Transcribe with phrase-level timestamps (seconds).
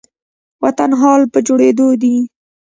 [0.63, 2.15] وطن حال په جوړيدو دي